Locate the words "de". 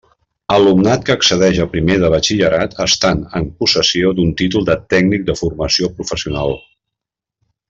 2.03-2.09, 4.71-4.79, 5.29-5.37